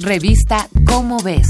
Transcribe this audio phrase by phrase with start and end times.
[0.00, 1.46] Revista Cómo ves.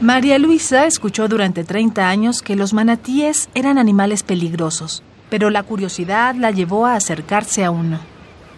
[0.00, 6.36] María Luisa escuchó durante 30 años que los manatíes eran animales peligrosos, pero la curiosidad
[6.36, 7.98] la llevó a acercarse a uno.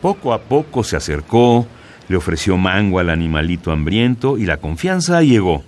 [0.02, 1.66] Poco a poco se acercó,
[2.08, 5.64] le ofreció mango al animalito hambriento y la confianza llegó.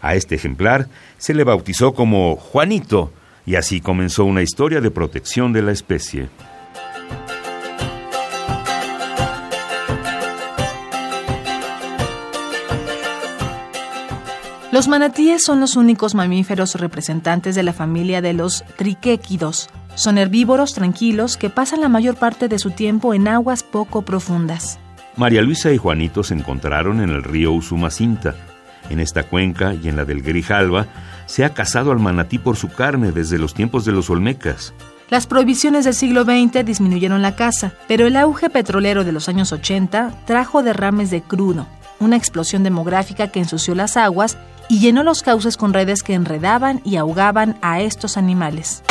[0.00, 0.88] A este ejemplar
[1.18, 3.12] se le bautizó como Juanito
[3.46, 6.28] y así comenzó una historia de protección de la especie.
[14.72, 19.68] Los manatíes son los únicos mamíferos representantes de la familia de los triquéquidos.
[19.96, 24.78] Son herbívoros tranquilos que pasan la mayor parte de su tiempo en aguas poco profundas.
[25.16, 28.36] María Luisa y Juanito se encontraron en el río Usumacinta.
[28.90, 30.86] En esta cuenca y en la del Grijalva
[31.26, 34.74] se ha cazado al manatí por su carne desde los tiempos de los olmecas.
[35.08, 39.52] Las prohibiciones del siglo XX disminuyeron la caza, pero el auge petrolero de los años
[39.52, 41.66] 80 trajo derrames de crudo,
[41.98, 44.38] una explosión demográfica que ensució las aguas
[44.68, 48.82] y llenó los cauces con redes que enredaban y ahogaban a estos animales.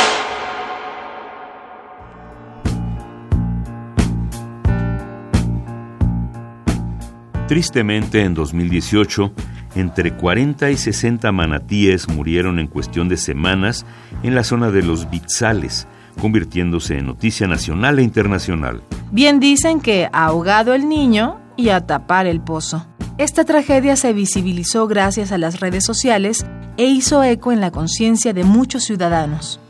[7.48, 9.32] Tristemente, en 2018,
[9.74, 13.86] entre 40 y 60 manatíes murieron en cuestión de semanas
[14.22, 15.86] en la zona de los Bitzales,
[16.20, 18.82] convirtiéndose en noticia nacional e internacional.
[19.12, 22.86] Bien dicen que ahogado el niño y a tapar el pozo.
[23.18, 28.32] Esta tragedia se visibilizó gracias a las redes sociales e hizo eco en la conciencia
[28.32, 29.60] de muchos ciudadanos.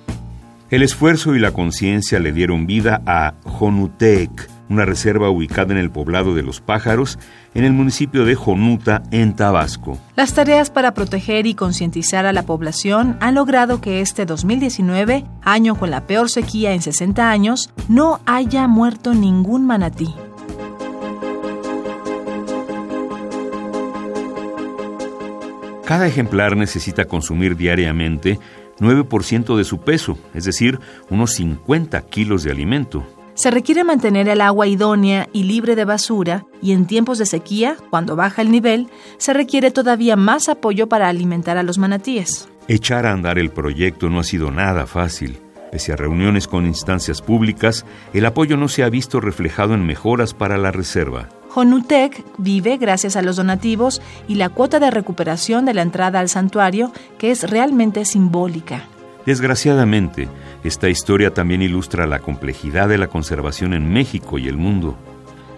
[0.70, 5.90] El esfuerzo y la conciencia le dieron vida a Jonutec, una reserva ubicada en el
[5.90, 7.18] poblado de Los Pájaros,
[7.54, 9.98] en el municipio de Jonuta, en Tabasco.
[10.16, 15.74] Las tareas para proteger y concientizar a la población han logrado que este 2019, año
[15.74, 20.08] con la peor sequía en 60 años, no haya muerto ningún manatí.
[25.84, 28.38] Cada ejemplar necesita consumir diariamente
[28.78, 30.78] 9% de su peso, es decir,
[31.10, 33.04] unos 50 kilos de alimento.
[33.34, 37.76] Se requiere mantener el agua idónea y libre de basura y en tiempos de sequía,
[37.90, 42.48] cuando baja el nivel, se requiere todavía más apoyo para alimentar a los manatíes.
[42.68, 45.38] Echar a andar el proyecto no ha sido nada fácil.
[45.70, 50.34] Pese a reuniones con instancias públicas, el apoyo no se ha visto reflejado en mejoras
[50.34, 51.28] para la reserva.
[51.48, 56.28] Jonutec vive gracias a los donativos y la cuota de recuperación de la entrada al
[56.28, 58.84] santuario, que es realmente simbólica.
[59.26, 60.28] Desgraciadamente,
[60.62, 64.96] esta historia también ilustra la complejidad de la conservación en México y el mundo.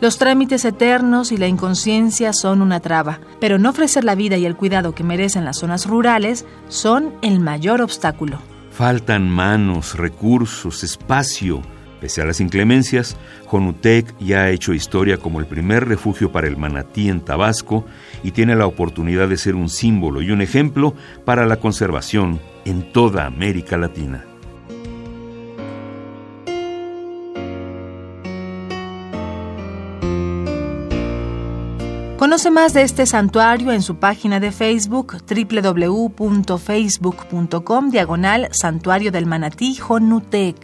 [0.00, 4.46] Los trámites eternos y la inconsciencia son una traba, pero no ofrecer la vida y
[4.46, 8.38] el cuidado que merecen las zonas rurales son el mayor obstáculo.
[8.72, 11.62] Faltan manos, recursos, espacio.
[12.00, 16.56] Pese a las inclemencias, Jonutec ya ha hecho historia como el primer refugio para el
[16.56, 17.84] manatí en Tabasco
[18.24, 22.92] y tiene la oportunidad de ser un símbolo y un ejemplo para la conservación en
[22.92, 24.24] toda América Latina.
[32.22, 39.74] Conoce más de este santuario en su página de Facebook www.facebook.com diagonal Santuario del Manatí
[39.74, 40.54] Jonutec.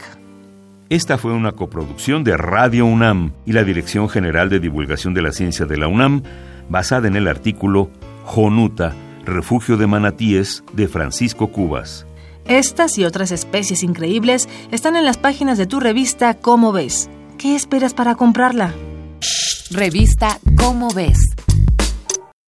[0.88, 5.32] Esta fue una coproducción de Radio UNAM y la Dirección General de Divulgación de la
[5.32, 6.22] Ciencia de la UNAM,
[6.68, 7.90] basada en el artículo
[8.24, 8.94] Jonuta,
[9.24, 12.06] Refugio de Manatíes de Francisco Cubas.
[12.44, 17.10] Estas y otras especies increíbles están en las páginas de tu revista Cómo ves.
[17.36, 18.72] ¿Qué esperas para comprarla?
[19.72, 21.18] Revista Cómo ves